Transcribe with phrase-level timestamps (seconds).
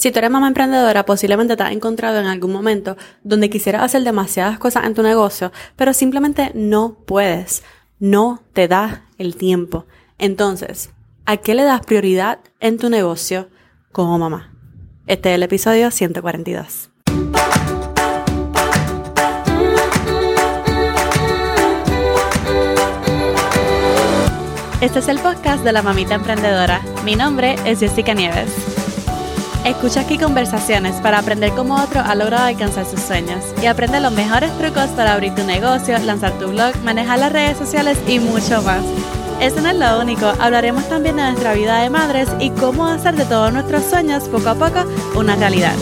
[0.00, 4.02] Si tú eres mamá emprendedora, posiblemente te has encontrado en algún momento donde quisieras hacer
[4.02, 7.64] demasiadas cosas en tu negocio, pero simplemente no puedes,
[7.98, 9.84] no te da el tiempo.
[10.16, 10.88] Entonces,
[11.26, 13.50] ¿a qué le das prioridad en tu negocio
[13.92, 14.54] como mamá?
[15.06, 16.88] Este es el episodio 142.
[24.80, 26.80] Este es el podcast de la mamita emprendedora.
[27.04, 28.69] Mi nombre es Jessica Nieves.
[29.64, 34.10] Escucha aquí conversaciones para aprender cómo otro ha logrado alcanzar sus sueños y aprende los
[34.10, 38.62] mejores trucos para abrir tu negocio, lanzar tu blog, manejar las redes sociales y mucho
[38.62, 38.82] más.
[39.38, 43.14] Eso no es lo único, hablaremos también de nuestra vida de madres y cómo hacer
[43.16, 45.74] de todos nuestros sueños poco a poco una realidad.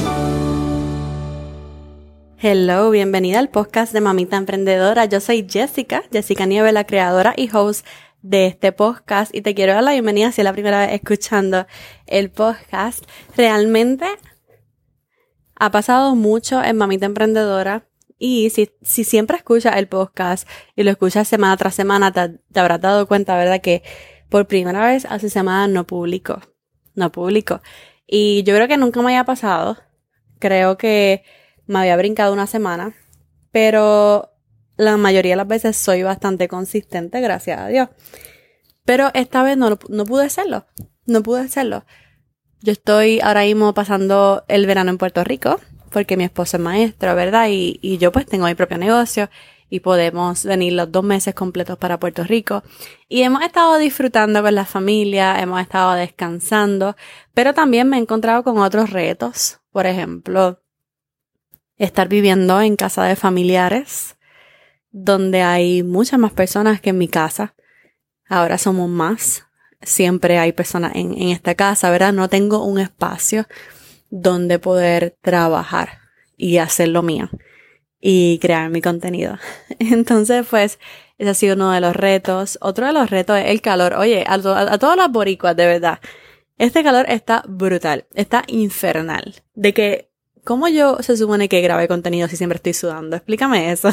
[2.40, 5.04] Hello, bienvenida al podcast de Mamita Emprendedora.
[5.06, 7.86] Yo soy Jessica, Jessica Nieve, la creadora y host
[8.22, 11.66] de este podcast y te quiero dar la bienvenida si es la primera vez escuchando
[12.06, 13.04] el podcast.
[13.36, 14.06] Realmente
[15.54, 20.90] ha pasado mucho en Mamita Emprendedora y si, si siempre escuchas el podcast y lo
[20.90, 23.60] escuchas semana tras semana, te, te habrás dado cuenta, ¿verdad?
[23.60, 23.82] Que
[24.28, 26.40] por primera vez hace semana no publico.
[26.94, 27.60] No publico.
[28.06, 29.78] Y yo creo que nunca me había pasado.
[30.38, 31.22] Creo que
[31.66, 32.94] me había brincado una semana.
[33.52, 34.32] Pero
[34.78, 37.88] la mayoría de las veces soy bastante consistente, gracias a Dios.
[38.84, 40.66] Pero esta vez no, no pude hacerlo.
[41.04, 41.84] No pude hacerlo.
[42.62, 47.14] Yo estoy ahora mismo pasando el verano en Puerto Rico, porque mi esposo es maestro,
[47.14, 47.48] ¿verdad?
[47.50, 49.28] Y, y yo pues tengo mi propio negocio
[49.68, 52.62] y podemos venir los dos meses completos para Puerto Rico.
[53.08, 56.96] Y hemos estado disfrutando con la familia, hemos estado descansando,
[57.34, 59.60] pero también me he encontrado con otros retos.
[59.72, 60.62] Por ejemplo,
[61.76, 64.17] estar viviendo en casa de familiares
[64.90, 67.54] donde hay muchas más personas que en mi casa.
[68.28, 69.44] Ahora somos más.
[69.82, 72.12] Siempre hay personas en, esta casa, ¿verdad?
[72.12, 73.46] No tengo un espacio
[74.10, 76.00] donde poder trabajar
[76.36, 77.30] y hacer lo mío
[78.00, 79.38] y crear mi contenido.
[79.78, 80.78] Entonces, pues,
[81.18, 82.58] ese ha sido uno de los retos.
[82.60, 83.94] Otro de los retos es el calor.
[83.94, 86.00] Oye, a, a todas las boricuas, de verdad.
[86.58, 89.42] Este calor está brutal, está infernal.
[89.54, 90.10] De que,
[90.42, 93.14] ¿cómo yo se supone que grabe contenido si siempre estoy sudando?
[93.14, 93.90] Explícame eso.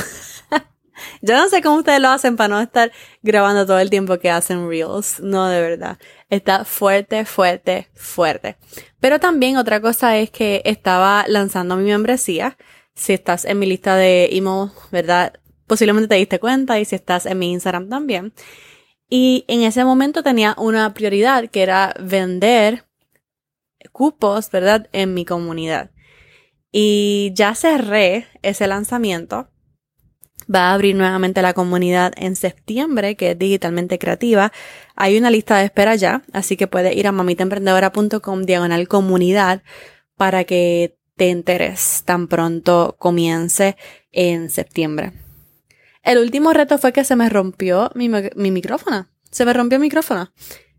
[1.22, 2.92] Yo no sé cómo ustedes lo hacen para no estar
[3.22, 5.20] grabando todo el tiempo que hacen reels.
[5.20, 5.98] No, de verdad.
[6.30, 8.58] Está fuerte, fuerte, fuerte.
[9.00, 12.58] Pero también otra cosa es que estaba lanzando mi membresía.
[12.96, 15.34] Si estás en mi lista de email, ¿verdad?
[15.68, 18.34] Posiblemente te diste cuenta y si estás en mi Instagram también.
[19.10, 22.86] Y en ese momento tenía una prioridad que era vender
[23.92, 24.90] cupos, ¿verdad?
[24.94, 25.92] En mi comunidad.
[26.72, 29.50] Y ya cerré ese lanzamiento
[30.54, 34.52] va a abrir nuevamente la comunidad en septiembre, que es digitalmente creativa.
[34.96, 39.64] Hay una lista de espera ya, así que puedes ir a mamitaemprendedora.com diagonal comunidad
[40.16, 43.78] para que te enteres tan pronto comience
[44.12, 45.14] en septiembre.
[46.04, 49.08] El último reto fue que se me rompió mi, mi micrófono.
[49.32, 50.32] Se me rompió el micrófono.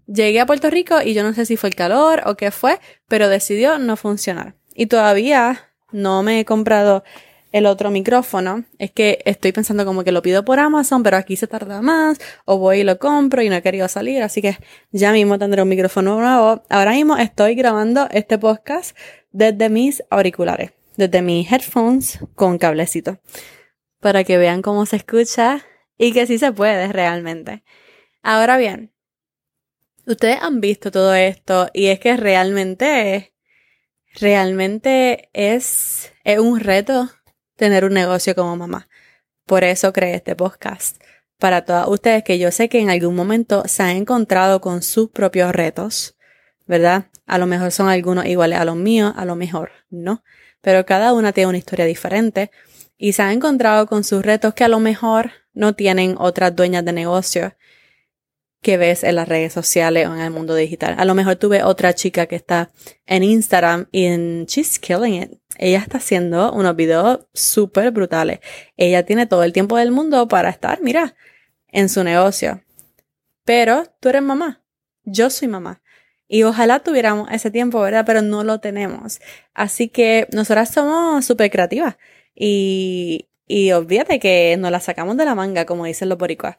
[0.06, 2.78] Llegué a Puerto Rico y yo no sé si fue el calor o qué fue,
[3.08, 4.54] pero decidió no funcionar.
[4.72, 7.02] Y todavía no me he comprado
[7.52, 8.64] el otro micrófono.
[8.78, 12.18] Es que estoy pensando como que lo pido por Amazon, pero aquí se tarda más,
[12.44, 14.58] o voy y lo compro y no he querido salir, así que
[14.90, 16.62] ya mismo tendré un micrófono nuevo.
[16.68, 18.96] Ahora mismo estoy grabando este podcast
[19.32, 23.18] desde mis auriculares, desde mis headphones con cablecito,
[24.00, 25.64] para que vean cómo se escucha
[25.98, 27.62] y que sí se puede realmente.
[28.22, 28.92] Ahora bien,
[30.06, 33.34] ustedes han visto todo esto y es que realmente,
[34.14, 37.10] realmente es, es un reto
[37.56, 38.88] tener un negocio como mamá.
[39.46, 41.02] Por eso creé este podcast.
[41.38, 45.10] Para todas ustedes que yo sé que en algún momento se han encontrado con sus
[45.10, 46.16] propios retos,
[46.66, 47.06] ¿verdad?
[47.26, 50.22] A lo mejor son algunos iguales a los míos, a lo mejor no.
[50.60, 52.50] Pero cada una tiene una historia diferente
[52.96, 56.84] y se han encontrado con sus retos que a lo mejor no tienen otras dueñas
[56.84, 57.54] de negocio
[58.62, 60.96] que ves en las redes sociales o en el mundo digital.
[60.98, 62.70] A lo mejor tuve otra chica que está
[63.06, 65.32] en Instagram y en She's Killing It.
[65.58, 68.40] Ella está haciendo unos videos súper brutales.
[68.76, 71.14] Ella tiene todo el tiempo del mundo para estar, mira,
[71.68, 72.62] en su negocio.
[73.44, 74.62] Pero tú eres mamá.
[75.04, 75.82] Yo soy mamá.
[76.28, 78.04] Y ojalá tuviéramos ese tiempo, ¿verdad?
[78.04, 79.20] Pero no lo tenemos.
[79.54, 81.96] Así que nosotras somos súper creativas.
[82.34, 86.56] Y, y olvídate que nos la sacamos de la manga, como dicen los boricuas.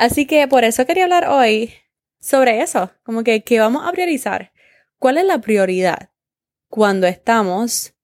[0.00, 1.74] Así que por eso quería hablar hoy
[2.18, 2.90] sobre eso.
[3.02, 4.50] Como que, ¿qué vamos a priorizar?
[4.98, 6.08] ¿Cuál es la prioridad
[6.70, 7.94] cuando estamos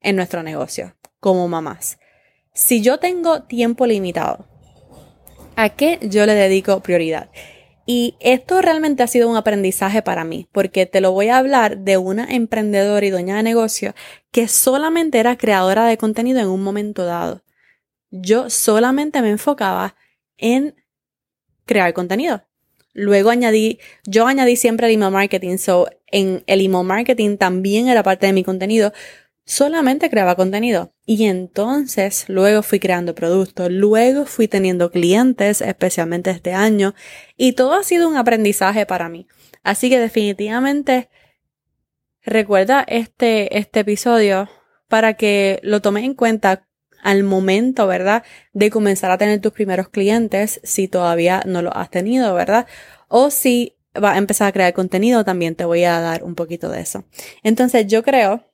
[0.00, 1.98] en nuestro negocio como mamás.
[2.54, 4.46] Si yo tengo tiempo limitado,
[5.56, 7.30] ¿a qué yo le dedico prioridad?
[7.84, 11.78] Y esto realmente ha sido un aprendizaje para mí, porque te lo voy a hablar
[11.78, 13.94] de una emprendedora y dueña de negocio
[14.30, 17.42] que solamente era creadora de contenido en un momento dado.
[18.10, 19.96] Yo solamente me enfocaba
[20.36, 20.76] en
[21.64, 22.44] crear contenido.
[22.94, 28.02] Luego añadí, yo añadí siempre el email marketing, so en el email marketing también era
[28.02, 28.92] parte de mi contenido,
[29.44, 30.92] solamente creaba contenido.
[31.06, 36.94] Y entonces luego fui creando productos, luego fui teniendo clientes, especialmente este año,
[37.36, 39.26] y todo ha sido un aprendizaje para mí.
[39.62, 41.08] Así que definitivamente
[42.22, 44.48] recuerda este, este episodio
[44.88, 46.66] para que lo tomes en cuenta
[47.02, 48.22] al momento, ¿verdad?
[48.52, 52.66] De comenzar a tener tus primeros clientes, si todavía no lo has tenido, ¿verdad?
[53.08, 56.70] O si vas a empezar a crear contenido, también te voy a dar un poquito
[56.70, 57.04] de eso.
[57.42, 58.48] Entonces yo creo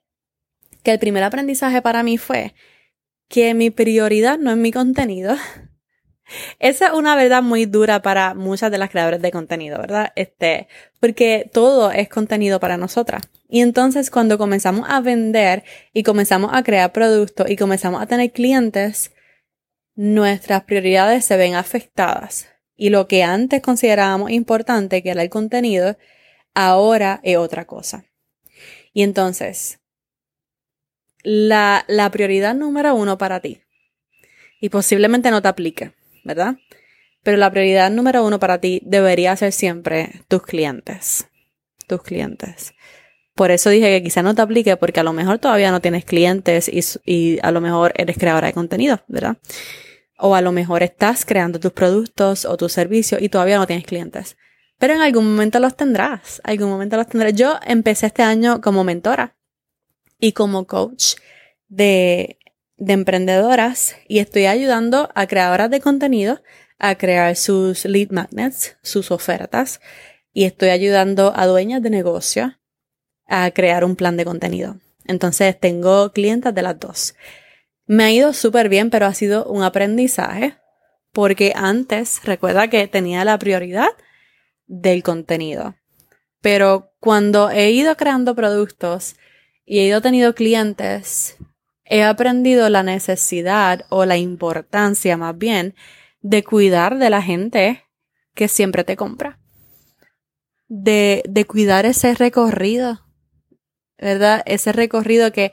[0.83, 2.53] que el primer aprendizaje para mí fue
[3.29, 5.35] que mi prioridad no es mi contenido.
[6.59, 10.11] Esa es una verdad muy dura para muchas de las creadoras de contenido, ¿verdad?
[10.15, 10.67] Este,
[10.99, 13.23] porque todo es contenido para nosotras.
[13.47, 18.31] Y entonces cuando comenzamos a vender y comenzamos a crear productos y comenzamos a tener
[18.31, 19.11] clientes,
[19.95, 22.47] nuestras prioridades se ven afectadas.
[22.75, 25.97] Y lo que antes considerábamos importante, que era el contenido,
[26.53, 28.05] ahora es otra cosa.
[28.93, 29.79] Y entonces,
[31.23, 33.61] la, la prioridad número uno para ti.
[34.61, 35.93] Y posiblemente no te aplique,
[36.29, 36.57] ¿verdad?
[37.23, 41.27] Pero la prioridad número uno para ti debería ser siempre tus clientes.
[41.87, 42.73] Tus clientes.
[43.33, 46.05] Por eso dije que quizá no te aplique porque a lo mejor todavía no tienes
[46.05, 49.37] clientes y, y, a lo mejor eres creadora de contenido, ¿verdad?
[50.19, 53.85] O a lo mejor estás creando tus productos o tus servicios y todavía no tienes
[53.85, 54.37] clientes.
[54.77, 57.33] Pero en algún momento los tendrás, algún momento los tendrás.
[57.33, 59.35] Yo empecé este año como mentora
[60.19, 61.15] y como coach
[61.69, 62.38] de,
[62.79, 66.41] de emprendedoras y estoy ayudando a creadoras de contenido
[66.79, 69.81] a crear sus lead magnets, sus ofertas
[70.33, 72.57] y estoy ayudando a dueñas de negocio
[73.27, 74.77] a crear un plan de contenido.
[75.05, 77.15] Entonces tengo clientes de las dos.
[77.85, 80.55] Me ha ido súper bien, pero ha sido un aprendizaje
[81.11, 83.89] porque antes recuerda que tenía la prioridad
[84.67, 85.75] del contenido.
[86.41, 89.15] Pero cuando he ido creando productos
[89.65, 91.37] y he ido teniendo clientes,
[91.89, 95.75] he aprendido la necesidad o la importancia más bien
[96.21, 97.83] de cuidar de la gente
[98.35, 99.39] que siempre te compra.
[100.67, 103.01] De, de cuidar ese recorrido,
[103.97, 104.43] ¿verdad?
[104.45, 105.51] Ese recorrido que,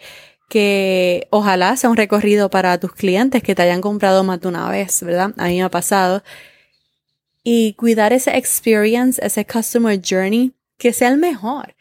[0.51, 4.69] que ojalá sea un recorrido para tus clientes que te hayan comprado más de una
[4.69, 5.33] vez, ¿verdad?
[5.39, 6.23] A mí me ha pasado.
[7.43, 11.75] Y cuidar ese experience, ese customer journey, que sea el mejor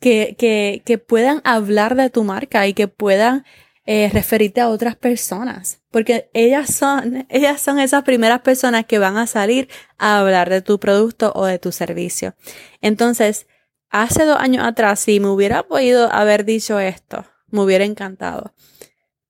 [0.00, 3.44] que, que, que puedan hablar de tu marca y que puedan
[3.92, 9.16] eh, referirte a otras personas, porque ellas son, ellas son esas primeras personas que van
[9.16, 12.36] a salir a hablar de tu producto o de tu servicio.
[12.80, 13.48] Entonces,
[13.88, 18.54] hace dos años atrás, si me hubiera podido haber dicho esto, me hubiera encantado,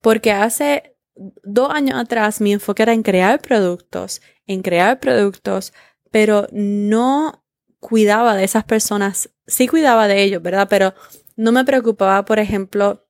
[0.02, 0.94] porque hace
[1.42, 5.72] dos años atrás mi enfoque era en crear productos, en crear productos,
[6.10, 7.46] pero no
[7.78, 10.66] cuidaba de esas personas sí cuidaba de ellos, ¿verdad?
[10.68, 10.92] Pero
[11.36, 13.06] no me preocupaba, por ejemplo,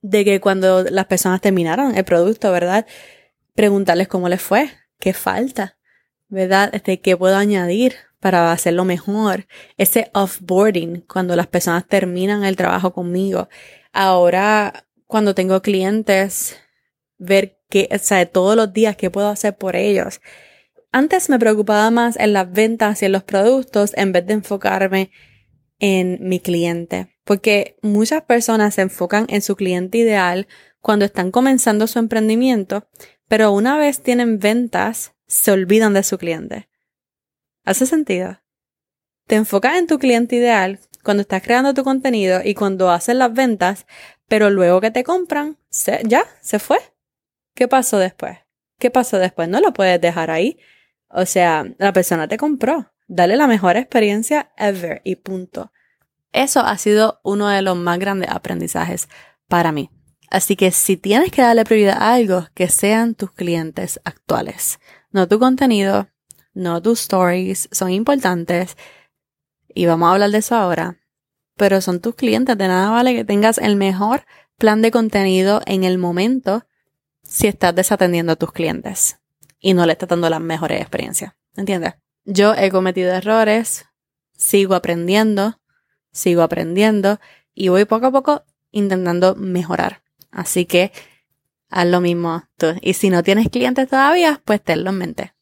[0.00, 2.86] de que cuando las personas terminaron el producto, ¿verdad?
[3.54, 5.78] Preguntarles cómo les fue, qué falta,
[6.28, 6.70] ¿verdad?
[6.72, 9.46] Este, qué puedo añadir para hacerlo mejor.
[9.76, 13.48] Ese offboarding, cuando las personas terminan el trabajo conmigo.
[13.92, 16.56] Ahora, cuando tengo clientes,
[17.18, 20.20] ver qué, o sea, todos los días qué puedo hacer por ellos.
[20.90, 25.10] Antes me preocupaba más en las ventas y en los productos en vez de enfocarme
[25.78, 30.48] en mi cliente, porque muchas personas se enfocan en su cliente ideal
[30.80, 32.88] cuando están comenzando su emprendimiento,
[33.28, 36.70] pero una vez tienen ventas, se olvidan de su cliente.
[37.66, 38.40] ¿Hace sentido?
[39.26, 43.34] Te enfocas en tu cliente ideal cuando estás creando tu contenido y cuando haces las
[43.34, 43.86] ventas,
[44.26, 45.58] pero luego que te compran,
[46.04, 46.78] ya, se fue.
[47.54, 48.38] ¿Qué pasó después?
[48.78, 49.50] ¿Qué pasó después?
[49.50, 50.58] No lo puedes dejar ahí.
[51.10, 52.90] O sea, la persona te compró.
[53.06, 55.72] Dale la mejor experiencia ever y punto.
[56.32, 59.08] Eso ha sido uno de los más grandes aprendizajes
[59.48, 59.90] para mí.
[60.30, 64.78] Así que si tienes que darle prioridad a algo, que sean tus clientes actuales.
[65.10, 66.08] No tu contenido,
[66.52, 68.76] no tus stories, son importantes
[69.74, 70.98] y vamos a hablar de eso ahora.
[71.56, 74.26] Pero son tus clientes, de nada vale que tengas el mejor
[74.58, 76.66] plan de contenido en el momento
[77.22, 79.18] si estás desatendiendo a tus clientes
[79.60, 81.34] y no le estás dando las mejores experiencias.
[81.56, 81.94] ¿Entiendes?
[82.24, 83.86] Yo he cometido errores,
[84.36, 85.58] sigo aprendiendo,
[86.12, 87.20] sigo aprendiendo
[87.54, 90.02] y voy poco a poco intentando mejorar.
[90.30, 90.92] Así que
[91.70, 92.74] haz lo mismo tú.
[92.80, 95.34] Y si no tienes clientes todavía, pues tenlo en mente.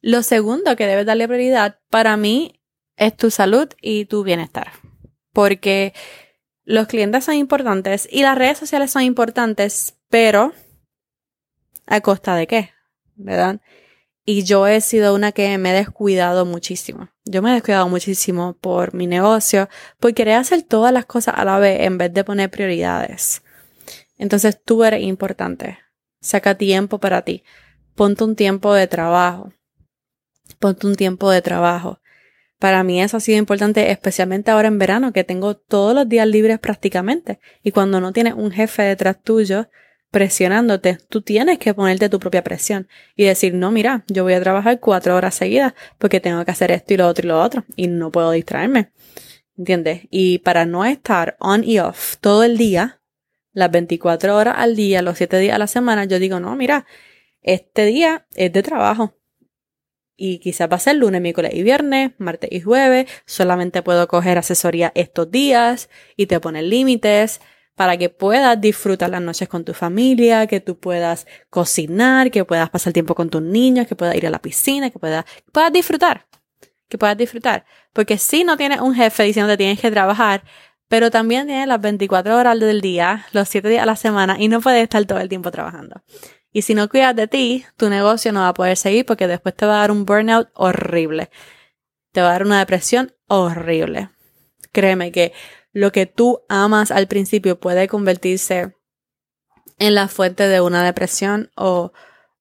[0.00, 2.60] Lo segundo que debes darle prioridad para mí
[2.96, 4.72] es tu salud y tu bienestar.
[5.32, 5.92] Porque
[6.64, 10.52] los clientes son importantes y las redes sociales son importantes, pero
[11.86, 12.70] ¿a costa de qué?
[13.16, 13.60] ¿Verdad?
[14.30, 17.08] Y yo he sido una que me he descuidado muchísimo.
[17.24, 21.46] Yo me he descuidado muchísimo por mi negocio, por querer hacer todas las cosas a
[21.46, 23.40] la vez en vez de poner prioridades.
[24.18, 25.78] Entonces tú eres importante.
[26.20, 27.42] Saca tiempo para ti.
[27.94, 29.54] Ponte un tiempo de trabajo.
[30.58, 32.02] Ponte un tiempo de trabajo.
[32.58, 36.28] Para mí eso ha sido importante, especialmente ahora en verano, que tengo todos los días
[36.28, 37.40] libres prácticamente.
[37.62, 39.70] Y cuando no tienes un jefe detrás tuyo
[40.10, 44.40] presionándote, tú tienes que ponerte tu propia presión y decir, no, mira, yo voy a
[44.40, 47.64] trabajar cuatro horas seguidas porque tengo que hacer esto y lo otro y lo otro
[47.76, 48.90] y no puedo distraerme.
[49.56, 50.02] ¿Entiendes?
[50.10, 53.00] Y para no estar on y off todo el día,
[53.52, 56.86] las 24 horas al día, los 7 días a la semana, yo digo, no, mira,
[57.42, 59.14] este día es de trabajo.
[60.16, 63.06] Y quizás va a ser lunes, miércoles y viernes, martes y jueves.
[63.24, 67.40] Solamente puedo coger asesoría estos días y te ponen límites
[67.78, 72.68] para que puedas disfrutar las noches con tu familia, que tú puedas cocinar, que puedas
[72.70, 76.26] pasar tiempo con tus niños, que puedas ir a la piscina, que puedas, puedas disfrutar.
[76.88, 77.64] Que puedas disfrutar.
[77.92, 80.42] Porque si no tienes un jefe diciendo que tienes que trabajar,
[80.88, 84.48] pero también tienes las 24 horas del día, los 7 días a la semana y
[84.48, 86.02] no puedes estar todo el tiempo trabajando.
[86.52, 89.54] Y si no cuidas de ti, tu negocio no va a poder seguir porque después
[89.54, 91.30] te va a dar un burnout horrible.
[92.10, 94.10] Te va a dar una depresión horrible.
[94.72, 95.32] Créeme que
[95.78, 98.74] lo que tú amas al principio puede convertirse
[99.78, 101.92] en la fuente de una depresión o,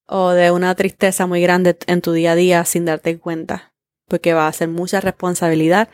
[0.08, 3.74] o de una tristeza muy grande en tu día a día sin darte cuenta.
[4.08, 5.90] Porque va a ser mucha responsabilidad,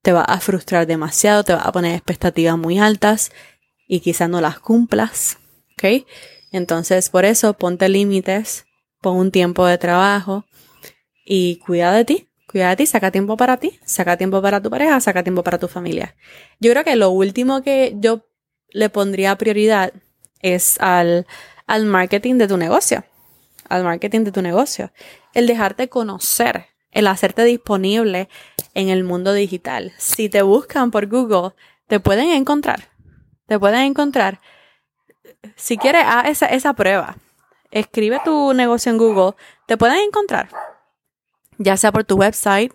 [0.00, 3.30] te va a frustrar demasiado, te va a poner expectativas muy altas
[3.86, 5.38] y quizás no las cumplas.
[5.72, 6.06] ¿Ok?
[6.50, 8.64] Entonces, por eso, ponte límites,
[9.02, 10.46] pon un tiempo de trabajo
[11.26, 12.28] y cuida de ti.
[12.58, 15.68] De ti, saca tiempo para ti, saca tiempo para tu pareja, saca tiempo para tu
[15.68, 16.14] familia.
[16.60, 18.26] Yo creo que lo último que yo
[18.70, 19.92] le pondría prioridad
[20.40, 21.26] es al,
[21.66, 23.04] al marketing de tu negocio.
[23.68, 24.92] Al marketing de tu negocio.
[25.34, 28.28] El dejarte conocer, el hacerte disponible
[28.74, 29.92] en el mundo digital.
[29.98, 31.54] Si te buscan por Google,
[31.88, 32.88] te pueden encontrar.
[33.46, 34.40] Te pueden encontrar
[35.54, 37.16] si quieres, haz esa, esa prueba.
[37.70, 39.36] Escribe tu negocio en Google.
[39.66, 40.48] Te pueden encontrar.
[41.58, 42.72] Ya sea por tu website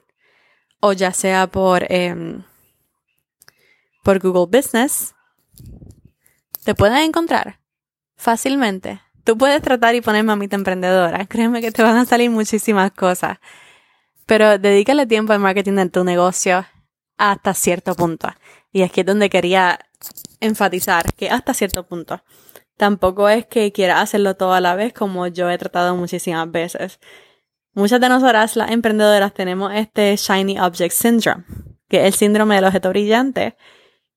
[0.79, 2.43] o ya sea por, em,
[4.03, 5.13] por Google Business.
[6.63, 7.59] Te pueden encontrar
[8.15, 9.01] fácilmente.
[9.23, 11.25] Tú puedes tratar y poner mamita emprendedora.
[11.27, 13.37] Créeme que te van a salir muchísimas cosas.
[14.25, 16.65] Pero dedícale tiempo al marketing de tu negocio
[17.17, 18.29] hasta cierto punto.
[18.71, 19.79] Y aquí es donde quería
[20.39, 22.23] enfatizar que hasta cierto punto.
[22.77, 26.99] Tampoco es que quiera hacerlo todo a la vez como yo he tratado muchísimas veces.
[27.73, 31.45] Muchas de nosotras, las emprendedoras, tenemos este Shiny Object Syndrome,
[31.87, 33.55] que es el síndrome del objeto brillante.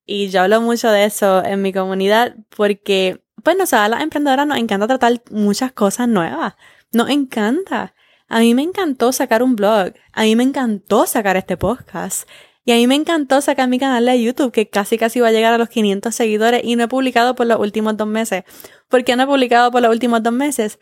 [0.04, 4.58] Y yo hablo mucho de eso en mi comunidad porque, pues, nosotras las emprendedoras nos
[4.58, 6.54] encanta tratar muchas cosas nuevas.
[6.92, 7.94] Nos encanta.
[8.28, 9.92] A mí me encantó sacar un blog.
[10.12, 12.28] A mí me encantó sacar este podcast.
[12.64, 15.32] Y a mí me encantó sacar mi canal de YouTube, que casi casi va a
[15.32, 18.44] llegar a los 500 seguidores y no he publicado por los últimos dos meses.
[18.88, 20.78] ¿Por qué no he publicado por los últimos dos meses?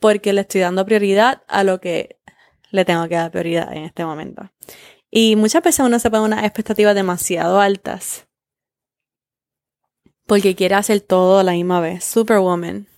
[0.00, 2.18] Porque le estoy dando prioridad a lo que
[2.70, 4.50] le tengo que dar prioridad en este momento.
[5.10, 8.26] Y muchas veces uno se pone unas expectativas demasiado altas.
[10.26, 12.04] Porque quiere hacer todo a la misma vez.
[12.04, 12.88] Superwoman.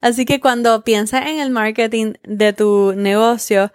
[0.00, 3.72] Así que cuando piensas en el marketing de tu negocio,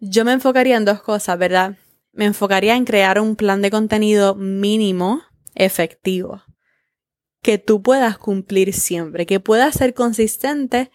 [0.00, 1.76] yo me enfocaría en dos cosas, ¿verdad?
[2.16, 5.22] me enfocaría en crear un plan de contenido mínimo
[5.54, 6.42] efectivo
[7.42, 10.90] que tú puedas cumplir siempre, que puedas ser consistente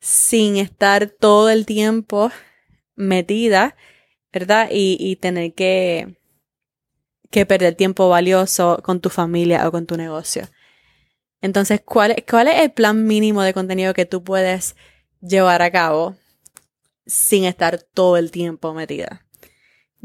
[0.00, 2.30] sin estar todo el tiempo
[2.94, 3.76] metida,
[4.32, 4.68] ¿verdad?
[4.70, 6.18] Y, tener que,
[7.30, 10.48] que perder tiempo valioso con tu familia o con tu negocio.
[11.40, 14.76] Entonces, ¿cuál, ¿cuál es el plan mínimo de contenido que tú puedes
[15.20, 16.16] llevar a cabo
[17.06, 19.26] sin estar todo el tiempo metida?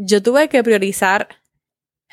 [0.03, 1.27] yo tuve que priorizar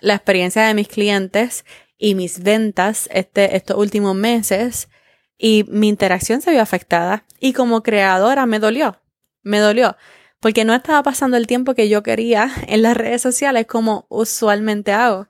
[0.01, 1.65] la experiencia de mis clientes
[1.99, 4.89] y mis ventas este, estos últimos meses
[5.37, 9.01] y mi interacción se vio afectada y como creadora me dolió,
[9.43, 9.97] me dolió
[10.41, 14.93] porque no estaba pasando el tiempo que yo quería en las redes sociales como usualmente
[14.93, 15.29] hago.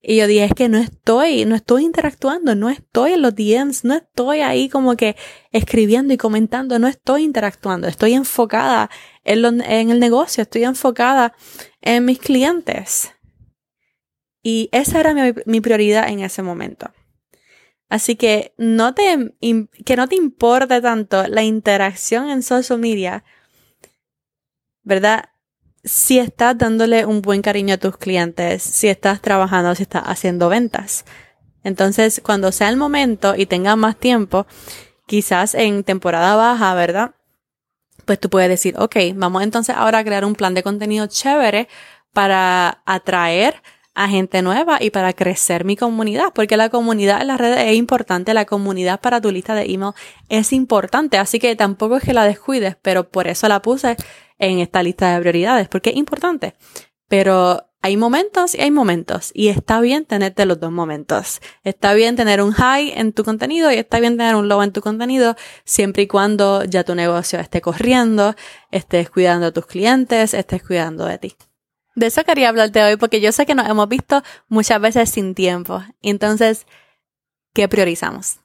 [0.00, 3.84] Y yo dije, es que no estoy, no estoy interactuando, no estoy en los DMs,
[3.84, 5.16] no estoy ahí como que
[5.50, 8.90] escribiendo y comentando, no estoy interactuando, estoy enfocada
[9.24, 11.34] en, en el negocio, estoy enfocada
[11.80, 13.10] en mis clientes.
[14.42, 15.14] Y esa era
[15.46, 16.90] mi, prioridad en ese momento.
[17.88, 19.34] Así que no te,
[19.84, 23.24] que no te importe tanto la interacción en social media
[24.88, 25.28] ¿verdad?
[25.84, 30.48] Si estás dándole un buen cariño a tus clientes, si estás trabajando, si estás haciendo
[30.48, 31.04] ventas.
[31.62, 34.46] Entonces, cuando sea el momento y tengas más tiempo,
[35.06, 37.14] quizás en temporada baja, ¿verdad?
[38.06, 41.68] Pues tú puedes decir, ok, vamos entonces ahora a crear un plan de contenido chévere
[42.14, 43.62] para atraer
[43.94, 47.76] a gente nueva y para crecer mi comunidad, porque la comunidad en las redes es
[47.76, 49.92] importante, la comunidad para tu lista de email
[50.28, 53.96] es importante, así que tampoco es que la descuides, pero por eso la puse
[54.38, 56.54] en esta lista de prioridades, porque es importante.
[57.08, 61.40] Pero hay momentos y hay momentos, y está bien tenerte los dos momentos.
[61.64, 64.72] Está bien tener un high en tu contenido y está bien tener un low en
[64.72, 68.34] tu contenido, siempre y cuando ya tu negocio esté corriendo,
[68.70, 71.36] estés cuidando a tus clientes, estés cuidando de ti.
[71.98, 75.34] De eso quería hablarte hoy porque yo sé que nos hemos visto muchas veces sin
[75.34, 75.82] tiempo.
[76.00, 76.64] Entonces,
[77.52, 78.38] ¿qué priorizamos?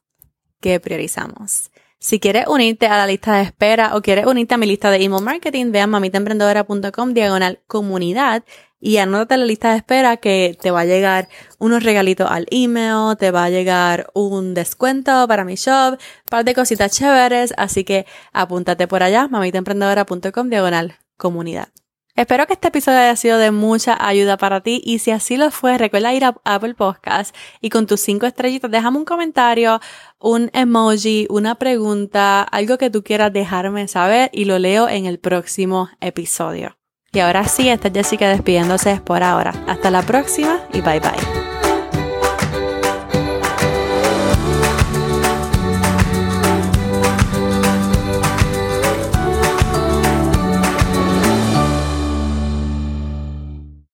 [0.60, 1.70] ¿Qué priorizamos?
[2.00, 5.04] Si quieres unirte a la lista de espera o quieres unirte a mi lista de
[5.04, 8.44] email marketing, ve a mamitaemprendedora.com diagonal comunidad
[8.80, 11.30] y anótate la lista de espera que te va a llegar
[11.60, 16.44] unos regalitos al email, te va a llegar un descuento para mi shop, un par
[16.44, 21.70] de cositas chéveres, así que apúntate por allá, mamitaemprendedora.com diagonal comunidad.
[22.16, 25.50] Espero que este episodio haya sido de mucha ayuda para ti y si así lo
[25.50, 29.80] fue, recuerda ir a Apple Podcast y con tus cinco estrellitas déjame un comentario,
[30.20, 35.18] un emoji, una pregunta, algo que tú quieras dejarme saber y lo leo en el
[35.18, 36.78] próximo episodio.
[37.12, 39.54] Y ahora sí, esta es Jessica despidiéndose por ahora.
[39.68, 41.53] Hasta la próxima y bye bye.